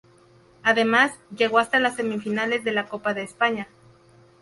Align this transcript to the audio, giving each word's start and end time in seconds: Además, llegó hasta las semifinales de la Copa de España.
Además, 0.63 1.11
llegó 1.37 1.59
hasta 1.59 1.79
las 1.79 1.95
semifinales 1.95 2.63
de 2.63 2.71
la 2.71 2.87
Copa 2.89 3.13
de 3.13 3.21
España. 3.21 3.67